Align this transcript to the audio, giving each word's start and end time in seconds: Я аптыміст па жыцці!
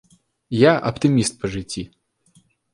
Я 0.61 0.71
аптыміст 0.91 1.39
па 1.45 1.53
жыцці! 1.59 1.87